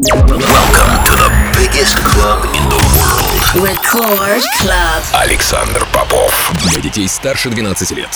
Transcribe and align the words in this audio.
Welcome 0.00 1.02
to 1.06 1.12
the 1.16 1.28
biggest 1.58 1.96
club 2.04 2.44
in 2.54 2.62
the 2.68 2.78
world. 2.94 3.66
Record 3.66 4.42
Club. 4.60 5.02
Александр 5.12 5.84
Попов. 5.92 6.52
Для 6.62 6.80
детей 6.80 7.08
старше 7.08 7.50
12 7.50 7.90
лет. 7.90 8.08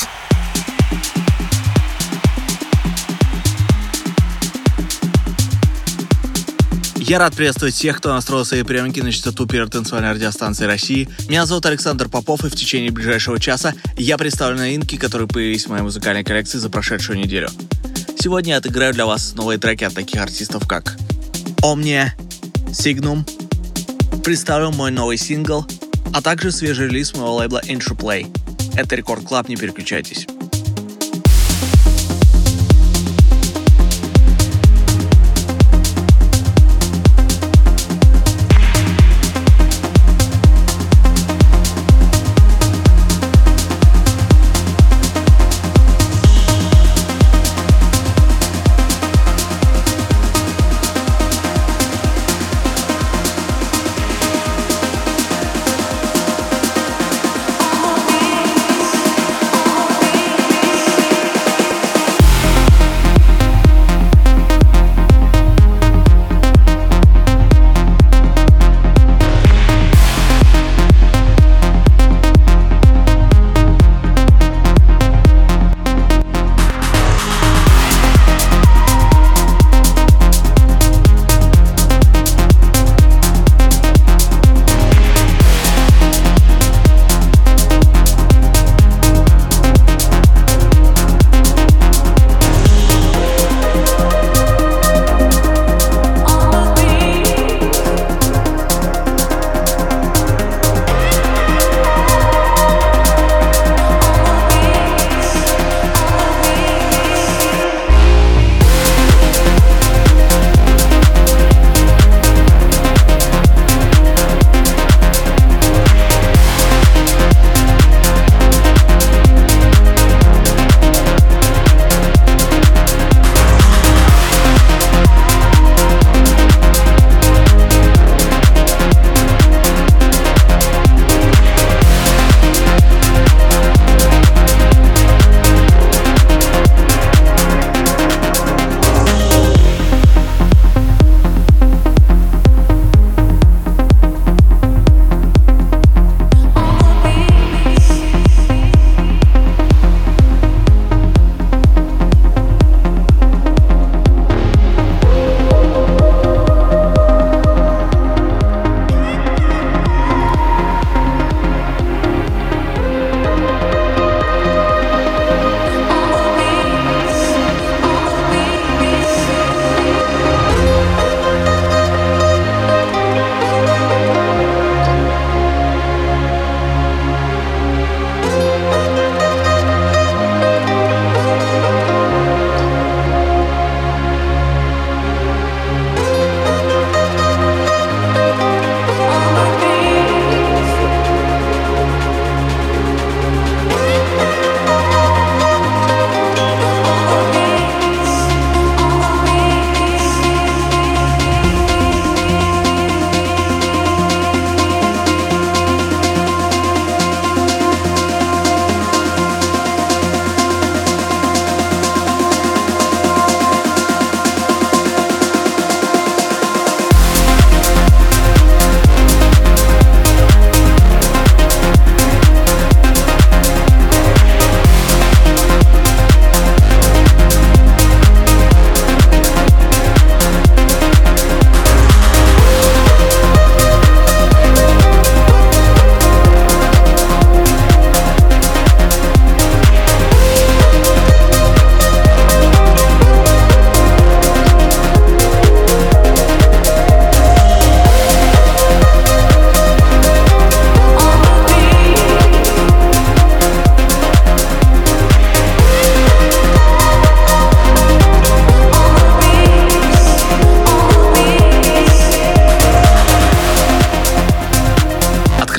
Я 6.99 7.19
рад 7.19 7.35
приветствовать 7.35 7.75
всех, 7.75 7.97
кто 7.97 8.15
настроил 8.15 8.45
свои 8.45 8.63
приемники 8.63 9.01
на 9.01 9.11
частоту 9.11 9.49
первой 9.49 9.69
танцевальной 9.69 10.13
радиостанции 10.13 10.67
России. 10.67 11.09
Меня 11.29 11.47
зовут 11.47 11.67
Александр 11.67 12.09
Попов, 12.09 12.45
и 12.45 12.49
в 12.49 12.55
течение 12.55 12.93
ближайшего 12.93 13.41
часа 13.41 13.75
я 13.97 14.17
представлю 14.19 14.57
новинки, 14.57 14.97
которые 14.97 15.27
появились 15.27 15.67
в 15.67 15.71
моей 15.71 15.83
музыкальной 15.83 16.23
коллекции 16.23 16.59
за 16.59 16.71
прошедшую 16.71 17.19
неделю. 17.19 17.49
Сегодня 18.17 18.53
я 18.53 18.59
отыграю 18.59 18.95
для 18.95 19.05
вас 19.05 19.35
новые 19.35 19.59
треки 19.59 19.83
от 19.83 19.95
таких 19.95 20.23
артистов, 20.23 20.69
как 20.69 20.97
Omnia, 21.63 22.11
Signum, 22.71 23.25
представлю 24.25 24.73
мой 24.73 24.91
новый 24.91 25.17
сингл, 25.17 25.65
а 26.13 26.21
также 26.21 26.51
свежий 26.51 26.89
релиз 26.89 27.15
моего 27.15 27.37
лейбла 27.37 27.63
Intro 27.65 27.97
Play. 27.97 28.27
Это 28.75 28.97
Record 28.97 29.25
Club, 29.25 29.49
не 29.49 29.55
переключайтесь. 29.55 30.27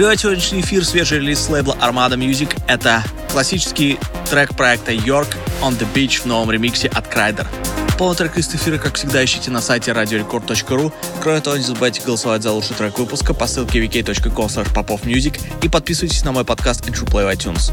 Открывает 0.04 0.20
сегодняшний 0.20 0.60
эфир 0.60 0.84
свежий 0.84 1.20
релиз 1.20 1.40
с 1.40 1.50
лейбла 1.50 1.78
Armada 1.80 2.18
Music. 2.18 2.60
Это 2.68 3.02
классический 3.32 3.98
трек 4.30 4.54
проекта 4.54 4.92
York 4.92 5.30
on 5.62 5.80
the 5.80 5.88
Beach 5.94 6.24
в 6.24 6.26
новом 6.26 6.52
ремиксе 6.52 6.90
от 6.90 7.08
Крайдер. 7.08 7.48
Полный 7.98 8.18
трек 8.18 8.38
из 8.38 8.54
эфира, 8.54 8.78
как 8.78 8.96
всегда, 8.96 9.24
ищите 9.24 9.50
на 9.50 9.62
сайте 9.62 9.92
radiorecord.ru. 9.92 10.92
Кроме 11.22 11.40
того, 11.40 11.56
не 11.56 11.64
забывайте 11.64 12.02
голосовать 12.02 12.44
за 12.44 12.52
лучший 12.52 12.76
трек 12.76 13.00
выпуска 13.00 13.34
по 13.34 13.48
ссылке 13.48 13.80
vk.com 13.80 14.48
popofmusic 14.48 15.40
и 15.62 15.70
подписывайтесь 15.70 16.26
на 16.26 16.34
мой 16.34 16.44
подкаст 16.44 16.86
Intro 16.86 17.10
Play 17.10 17.26
в 17.26 17.34
iTunes. 17.34 17.72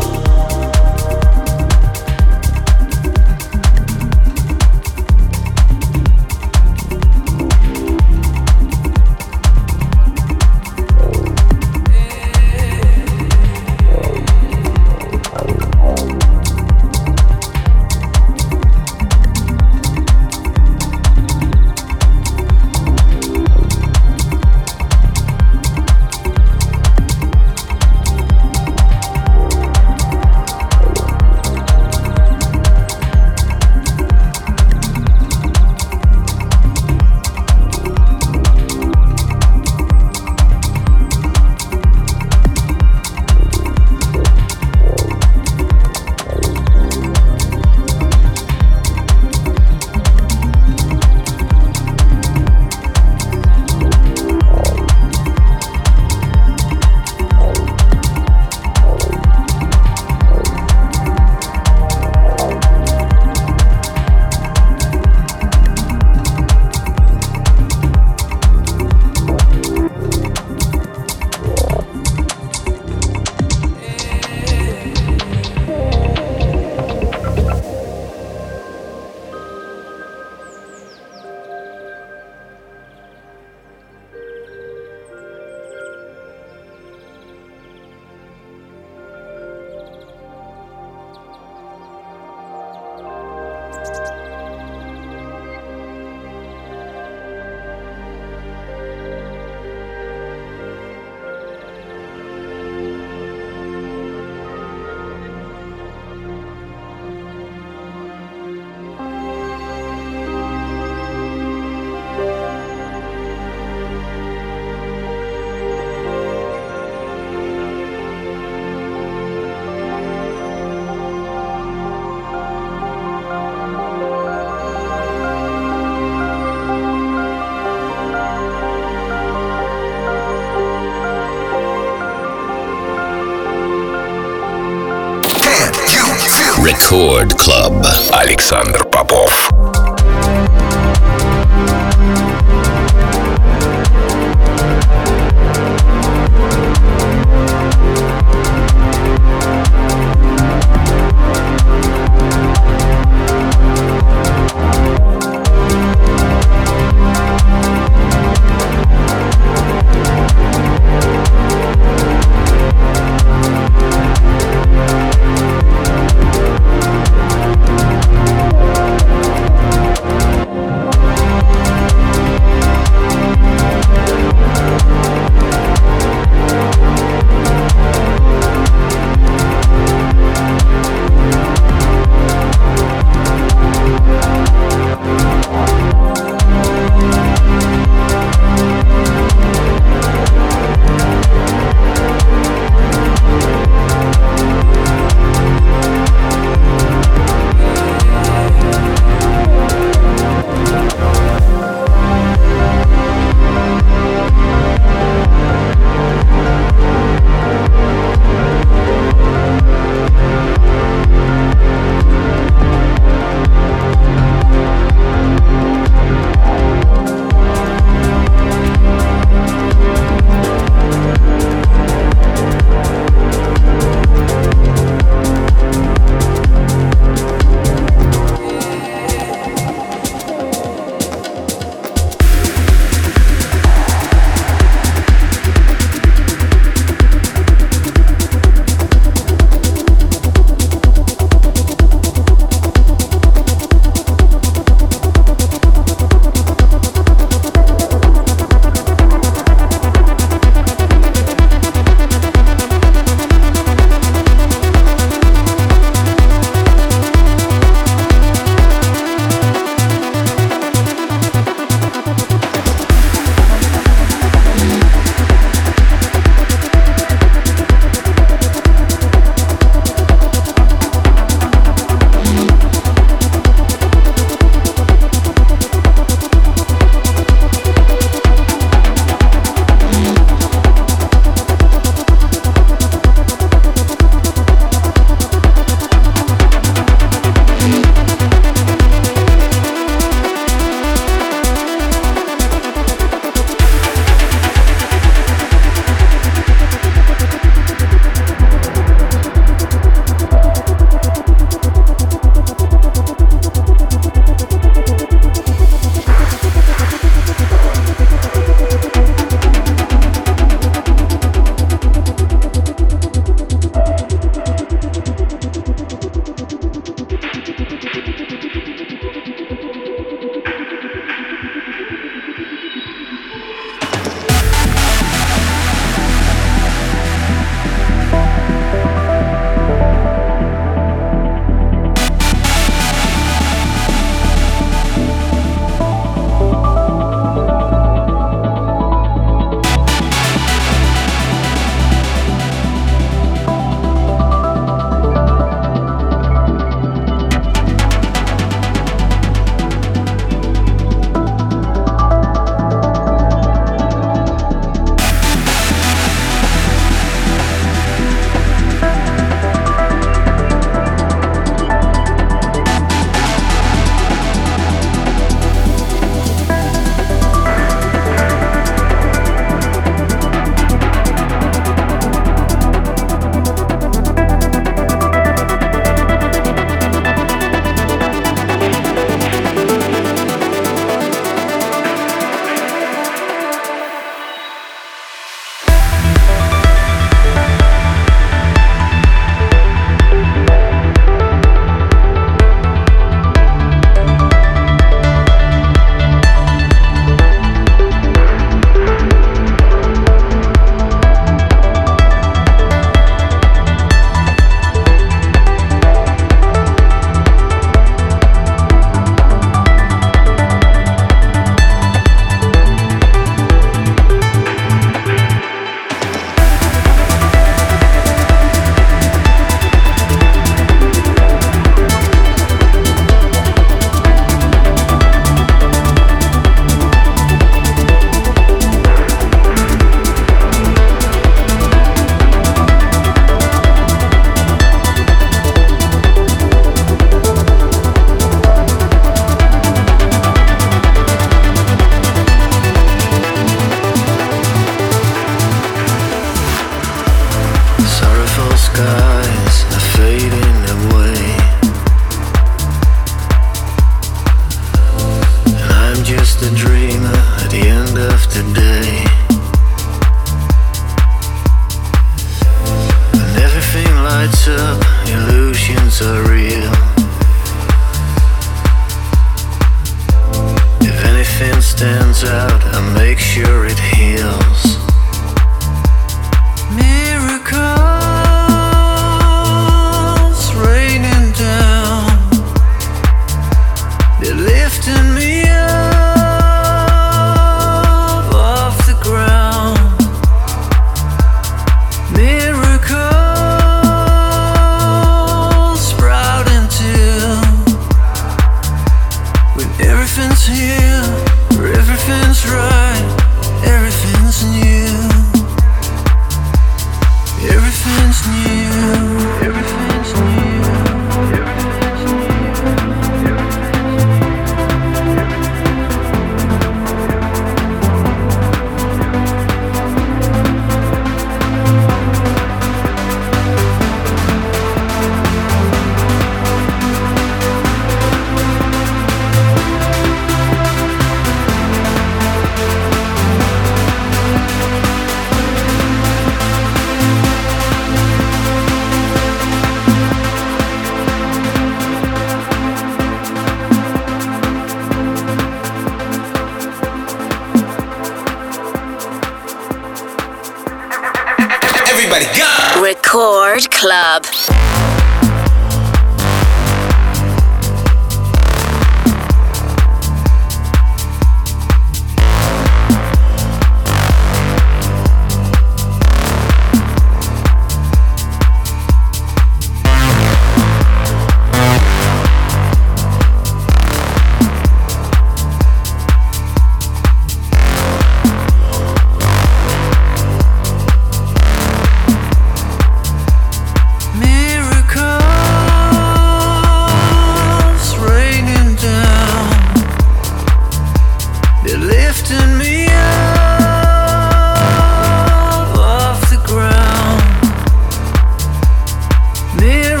There 599.61 600.00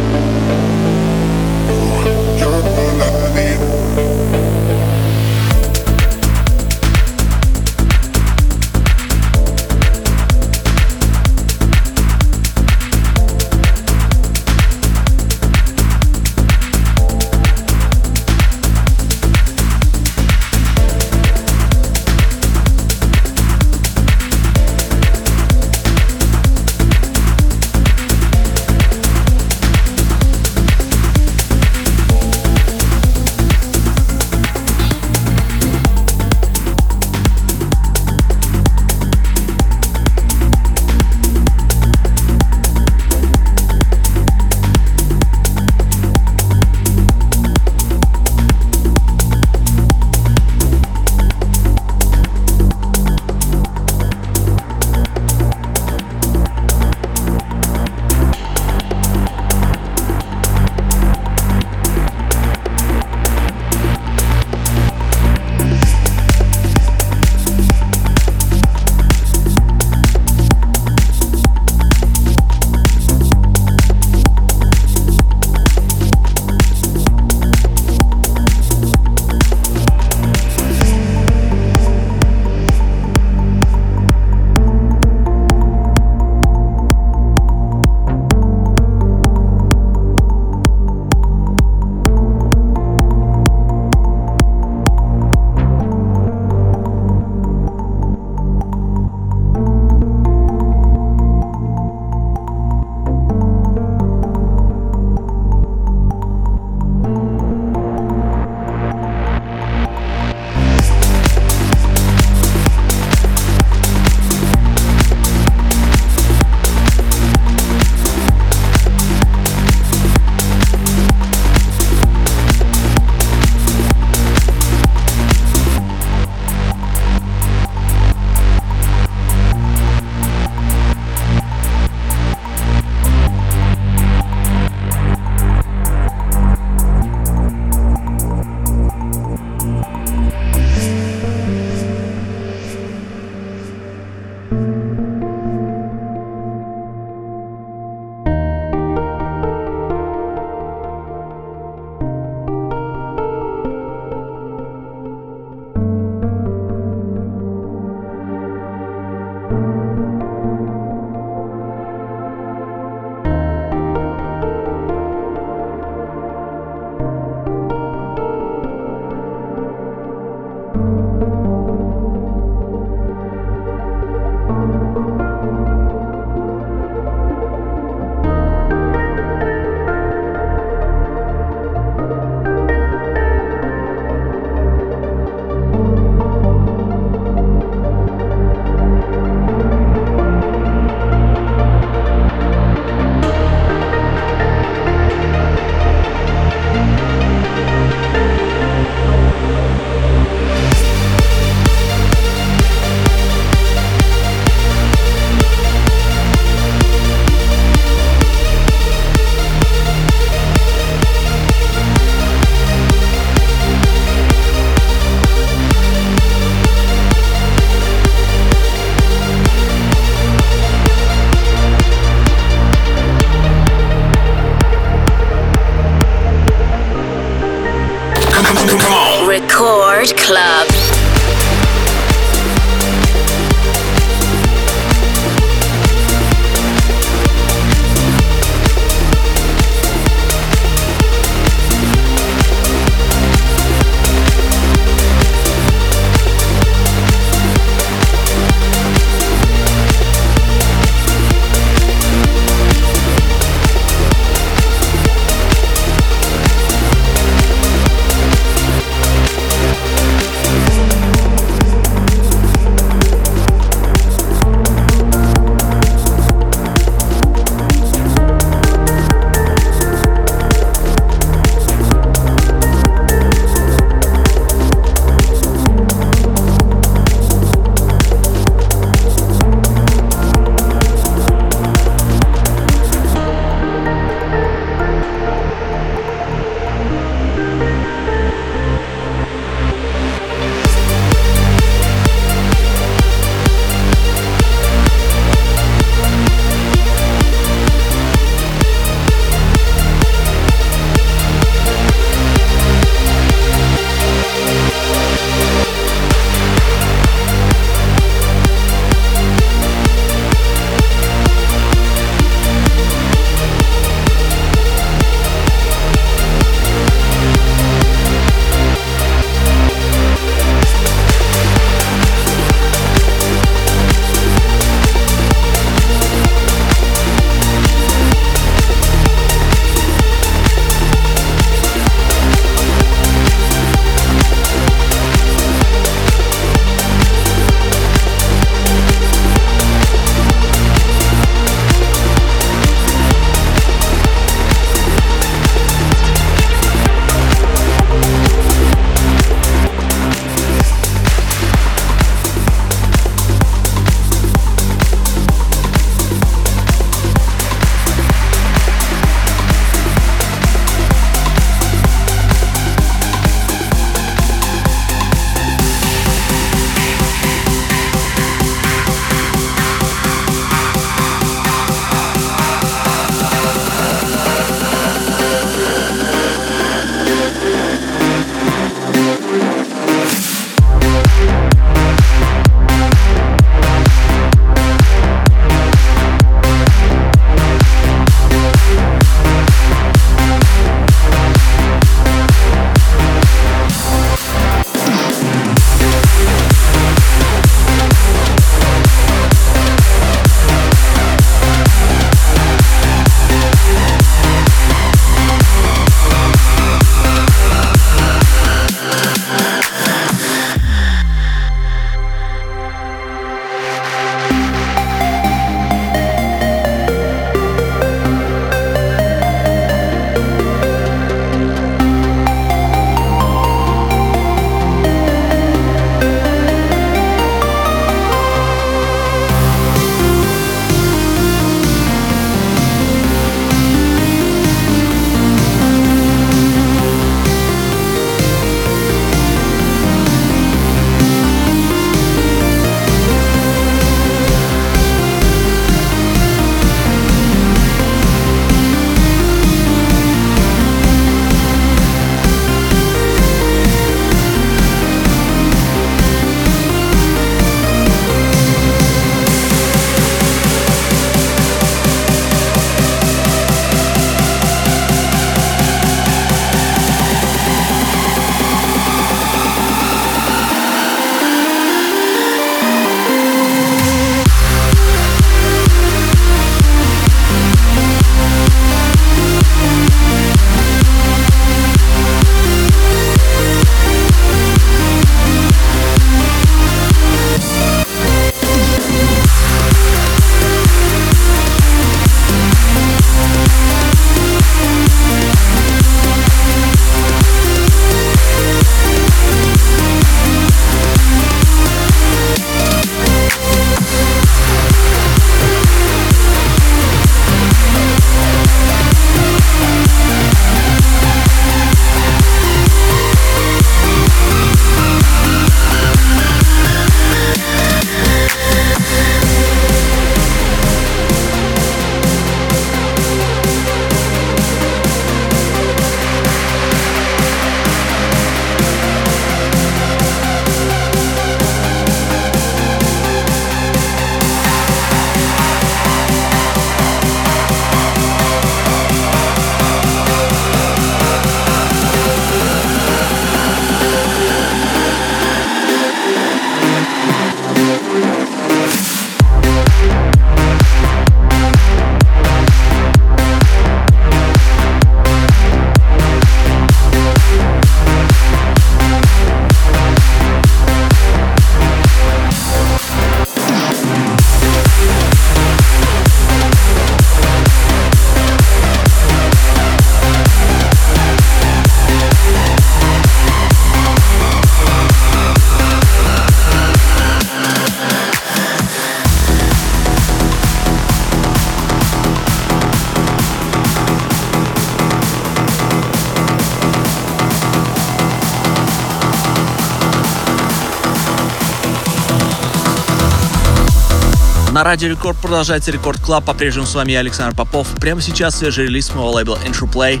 Радио 594.70 594.88
Рекорд 594.88 595.18
продолжается 595.18 595.72
Record 595.72 596.00
Club. 596.00 596.24
По-прежнему 596.24 596.64
с 596.64 596.76
вами 596.76 596.92
я, 596.92 597.00
Александр 597.00 597.36
Попов. 597.36 597.66
Прямо 597.80 598.00
сейчас 598.00 598.38
свежий 598.38 598.66
релиз 598.66 598.94
моего 598.94 599.10
лейбла 599.10 599.36
Intro 599.44 599.68
Play. 599.68 600.00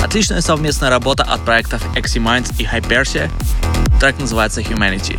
Отличная 0.00 0.40
совместная 0.40 0.88
работа 0.88 1.24
от 1.24 1.40
проектов 1.40 1.82
Eximinds 1.96 2.54
и 2.60 2.64
Hypersia. 2.64 3.28
Трек 3.98 4.20
называется 4.20 4.60
Humanity. 4.60 5.18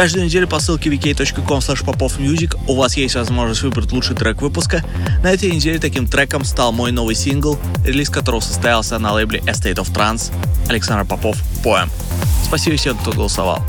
Каждую 0.00 0.24
неделю 0.24 0.48
по 0.48 0.60
ссылке 0.60 0.88
vk.com 0.88 1.58
popofmusic 1.58 2.58
у 2.66 2.74
вас 2.74 2.96
есть 2.96 3.16
возможность 3.16 3.60
выбрать 3.60 3.92
лучший 3.92 4.16
трек 4.16 4.40
выпуска. 4.40 4.82
На 5.22 5.30
этой 5.30 5.50
неделе 5.52 5.78
таким 5.78 6.06
треком 6.06 6.42
стал 6.44 6.72
мой 6.72 6.90
новый 6.90 7.14
сингл, 7.14 7.58
релиз 7.84 8.08
которого 8.08 8.40
состоялся 8.40 8.98
на 8.98 9.12
лейбле 9.12 9.40
Estate 9.40 9.74
of 9.74 9.92
Trance 9.92 10.32
Александр 10.70 11.06
Попов 11.06 11.36
Poem. 11.62 11.90
Спасибо 12.46 12.78
всем, 12.78 12.96
кто 12.96 13.12
голосовал. 13.12 13.62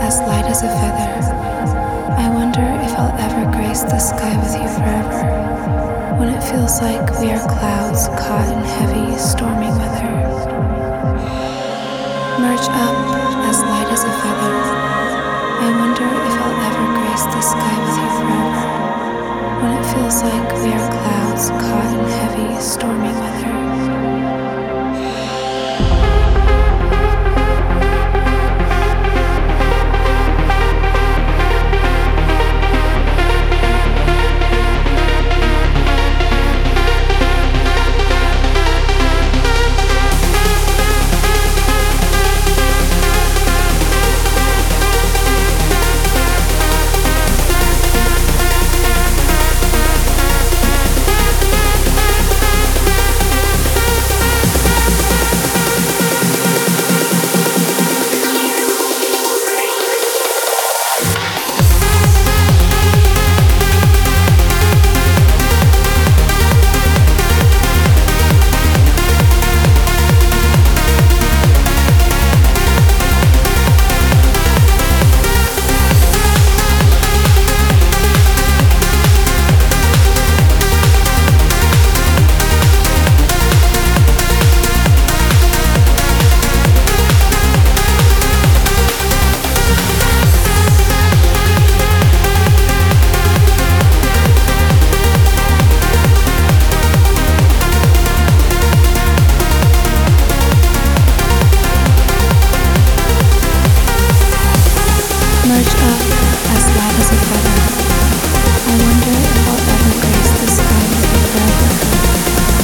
as 0.00 0.20
light 0.28 0.44
as 0.46 0.62
a 0.62 0.68
feather. 0.68 1.10
I 2.16 2.28
wonder 2.30 2.64
if 2.84 2.92
I'll 2.98 3.16
ever 3.18 3.50
grace 3.50 3.82
the 3.82 3.98
sky 3.98 4.36
with 4.40 4.54
you 4.54 4.68
forever. 4.68 5.20
When 6.18 6.28
it 6.28 6.42
feels 6.42 6.80
like 6.80 7.04
we 7.20 7.30
are 7.32 7.44
clouds 7.48 8.08
caught 8.20 8.48
in 8.52 8.62
heavy, 8.76 9.18
stormy 9.18 9.70
weather. 9.78 10.12
Merge 12.40 12.68
up 12.84 12.96
as 13.48 13.58
light 13.62 13.90
as 13.90 14.04
a 14.04 14.12
feather. 14.22 14.54
I 15.64 15.68
wonder 15.80 16.06
if 16.06 16.34
I'll 16.44 16.60
ever 16.68 16.86
grace 17.00 17.24
the 17.24 17.40
sky 17.40 17.74
with 17.84 17.96
you 18.02 18.10
forever. 18.18 18.66
When 19.62 19.72
it 19.78 19.84
feels 19.92 20.22
like 20.22 20.48
we 20.62 20.70
are 20.72 20.90
clouds 20.92 21.50
caught 21.50 21.90
in 21.98 22.04
heavy, 22.20 22.60
stormy 22.60 23.12
weather. 23.20 24.33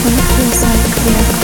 When 0.02 0.14
it 0.14 0.22
feels 0.22 0.62
like 0.62 1.04
we 1.04 1.12
are 1.14 1.39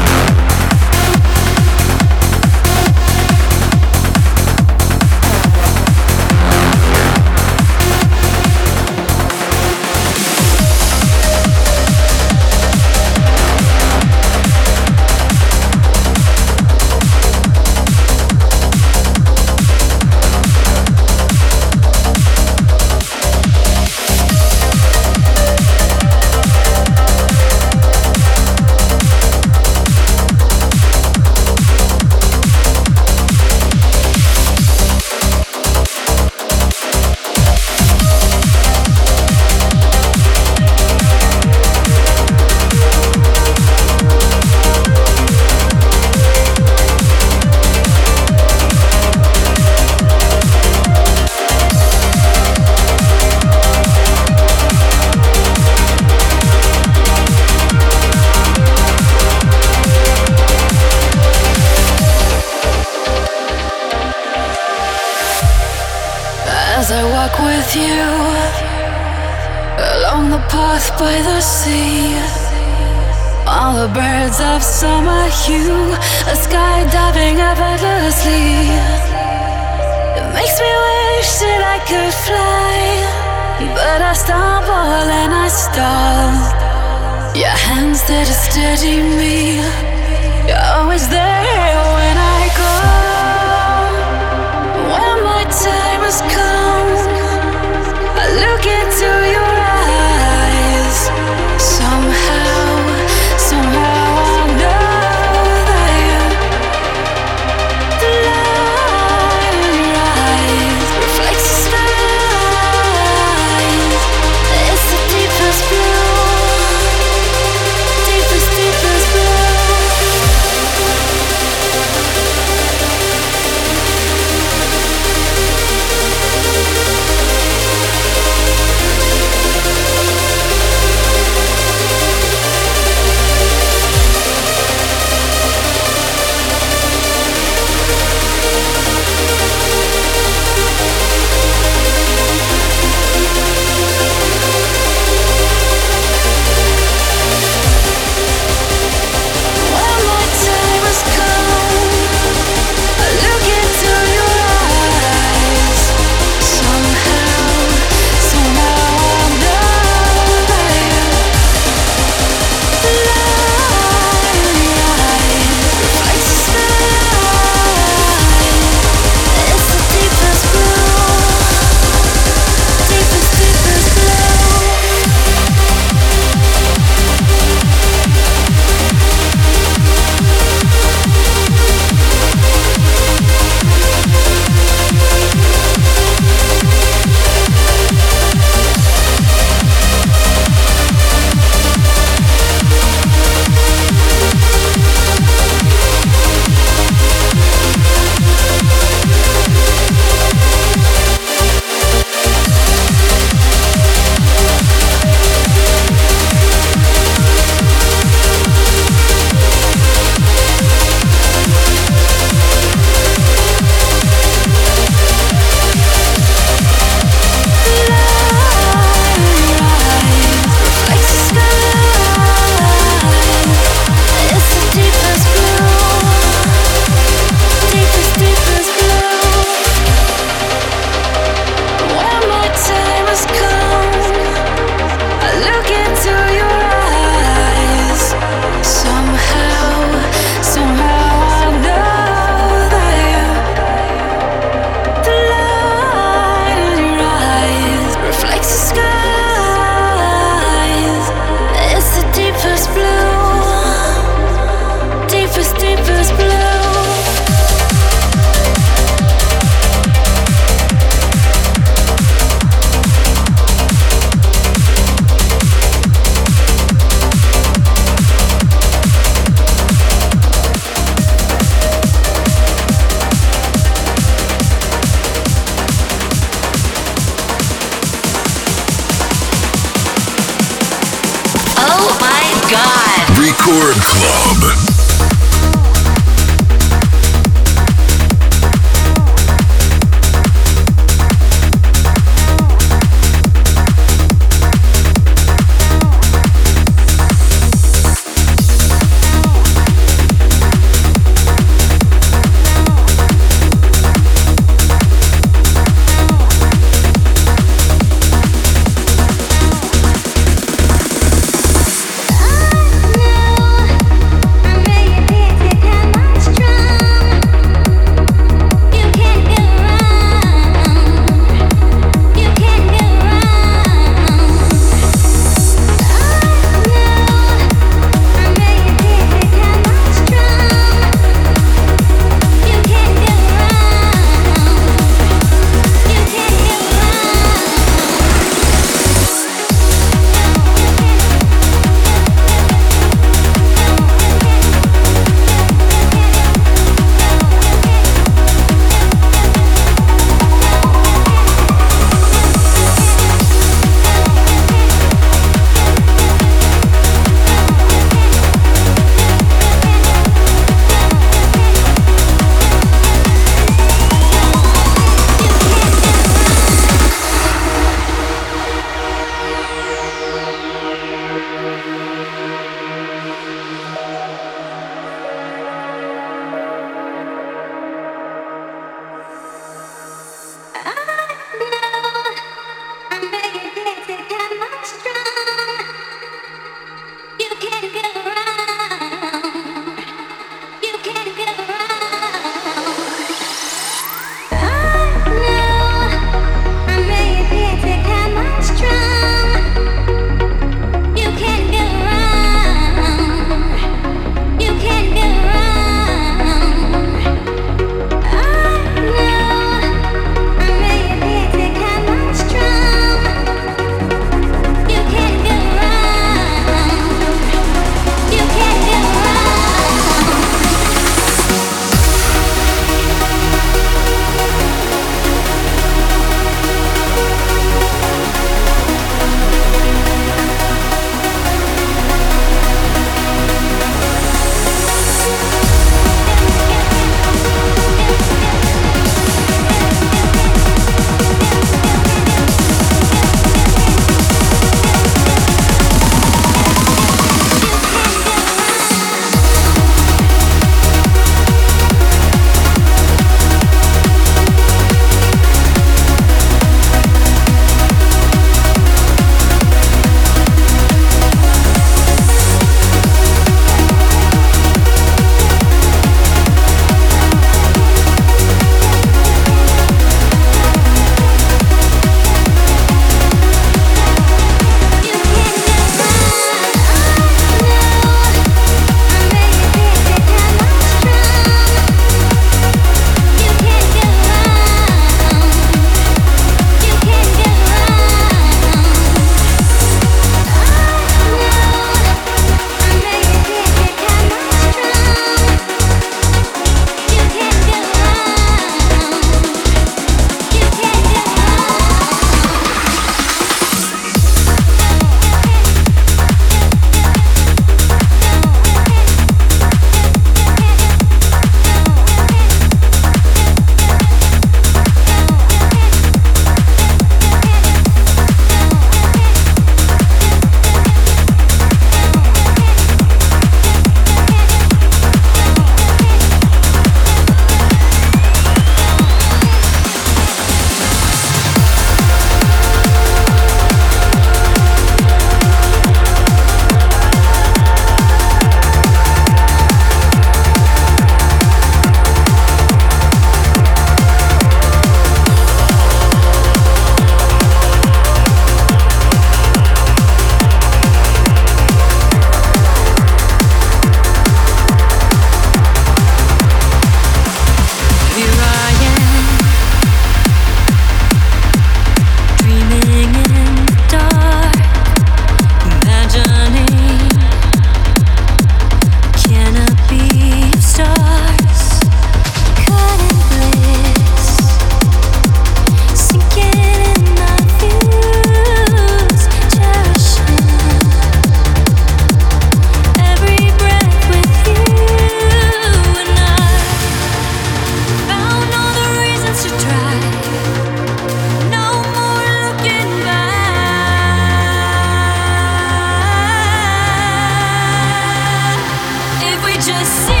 just 599.43 599.87
see 599.87 600.00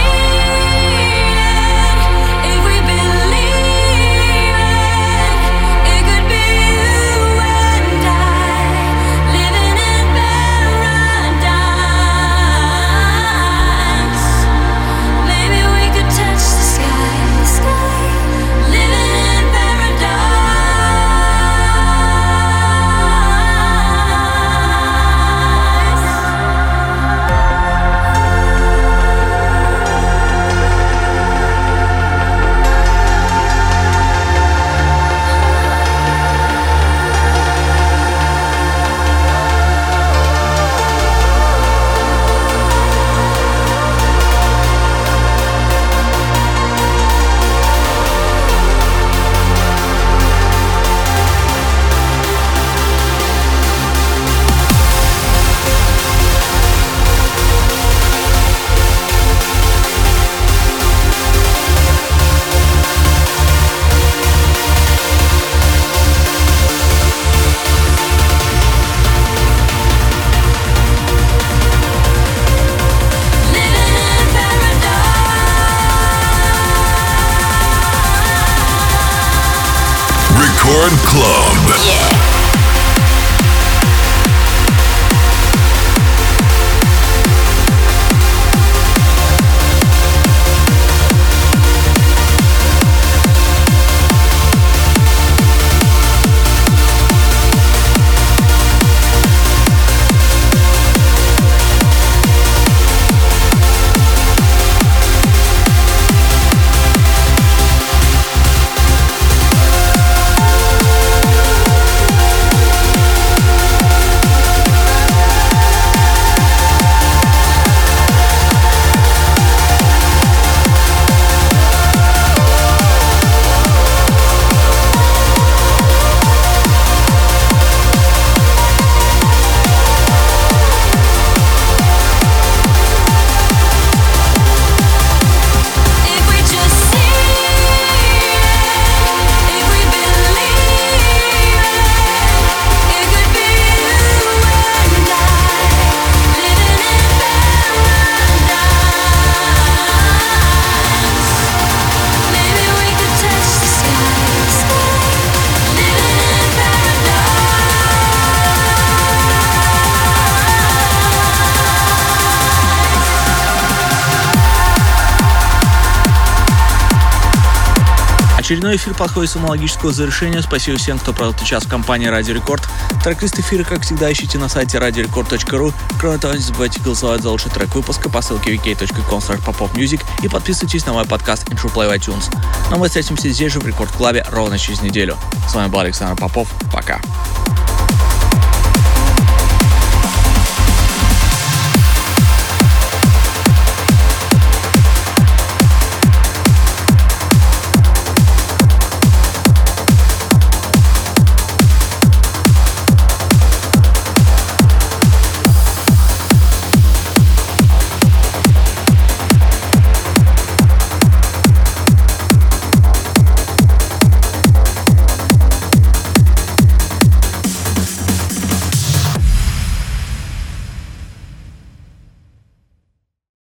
Очередной 168.71 168.93
эфир 168.93 168.97
подходит 168.97 169.29
с 169.29 169.35
аналогического 169.35 169.91
завершения. 169.91 170.41
Спасибо 170.41 170.77
всем, 170.77 170.97
кто 170.97 171.11
провел 171.11 171.33
этот 171.33 171.45
час 171.45 171.65
в 171.65 171.67
компании 171.67 172.07
Радио 172.07 172.33
Рекорд. 172.33 172.65
Трек-лист 173.03 173.37
эфира, 173.37 173.65
как 173.65 173.81
всегда, 173.81 174.09
ищите 174.09 174.37
на 174.37 174.47
сайте 174.47 174.77
radiorecord.ru. 174.77 175.73
Кроме 175.99 176.17
того, 176.19 176.35
не 176.35 176.39
забывайте 176.39 176.79
голосовать 176.79 177.21
за 177.21 177.31
лучший 177.31 177.51
трек 177.51 177.75
выпуска 177.75 178.07
по 178.07 178.21
ссылке 178.21 178.55
popopmusic 178.55 180.05
и 180.23 180.29
подписывайтесь 180.29 180.85
на 180.85 180.93
мой 180.93 181.03
подкаст 181.03 181.49
Intro 181.49 181.69
Play 181.73 181.93
iTunes. 181.97 182.33
Но 182.69 182.77
мы 182.77 182.87
встретимся 182.87 183.29
здесь 183.29 183.51
же 183.51 183.59
в 183.59 183.67
Рекорд 183.67 183.91
Клабе 183.91 184.25
ровно 184.31 184.57
через 184.57 184.81
неделю. 184.81 185.17
С 185.49 185.53
вами 185.53 185.67
был 185.67 185.79
Александр 185.79 186.17
Попов. 186.17 186.47